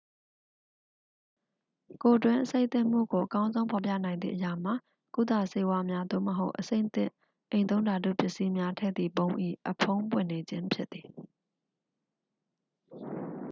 [2.03, 4.73] ကိုယ်တွင်းအဆိပ်သင့်မှုကို အကောင်းဆုံးဖော်ပြနိုင်သည့်အရာမှာ
[5.15, 7.11] ကုသဆေးဝါးများ သို့မဟုတ် အဆိပ်သင့်
[7.51, 9.33] အိမ်သုံးဓာတုပစ္စည်းများ ထည့်သည့်ပုံး၏
[9.69, 11.05] အဖုံးပွင့်နေခြင်းဖြစ်သည်